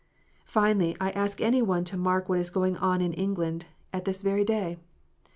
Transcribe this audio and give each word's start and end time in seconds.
Finally, 0.47 0.97
I 0.99 1.11
ask 1.11 1.39
any 1.41 1.61
one 1.61 1.83
to 1.83 1.95
mark 1.95 2.27
what 2.27 2.39
is 2.39 2.49
going 2.49 2.75
on 2.77 3.01
in 3.01 3.13
England 3.13 3.67
at 3.93 4.03
this 4.05 4.23
very 4.23 4.43
day? 4.43 4.77